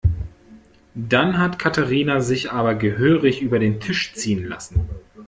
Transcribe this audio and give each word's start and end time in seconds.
Dann 0.95 1.37
hat 1.37 1.59
Katharina 1.59 2.21
sich 2.21 2.51
aber 2.51 2.73
gehörig 2.73 3.43
über 3.43 3.59
den 3.59 3.79
Tisch 3.79 4.15
ziehen 4.15 4.43
lassen. 4.43 4.89